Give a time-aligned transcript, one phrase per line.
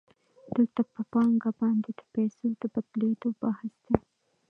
[0.55, 3.95] دلته په پانګه باندې د پیسو د بدلېدو بحث دی